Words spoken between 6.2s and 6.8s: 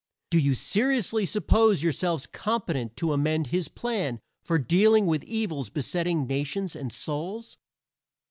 nations